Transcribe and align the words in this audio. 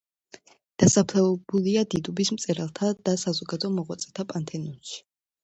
დასაფლავებულია 0.83 1.83
დიდუბის 1.95 2.33
მწერალთა 2.39 2.91
და 3.11 3.15
საზოგადო 3.25 3.73
მოღვაწეთა 3.77 4.27
პანთეონში. 4.35 4.99